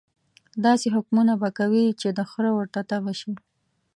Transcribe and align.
داسې 0.65 0.87
حکمونه 0.95 1.33
به 1.41 1.49
کوي 1.57 1.85
چې 2.01 2.07
د 2.17 2.19
خره 2.31 2.51
ورته 2.57 2.79
تبه 2.89 3.13
شي. 3.19 3.33